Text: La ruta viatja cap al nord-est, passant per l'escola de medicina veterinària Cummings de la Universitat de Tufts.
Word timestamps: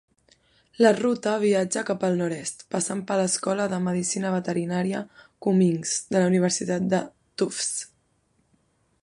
La 0.83 0.91
ruta 0.99 1.33
viatja 1.43 1.83
cap 1.89 2.05
al 2.07 2.17
nord-est, 2.21 2.65
passant 2.75 3.03
per 3.11 3.19
l'escola 3.19 3.69
de 3.75 3.79
medicina 3.89 4.33
veterinària 4.37 5.03
Cummings 5.47 5.95
de 6.09 6.19
la 6.25 6.33
Universitat 6.33 6.91
de 6.97 7.05
Tufts. 7.43 7.71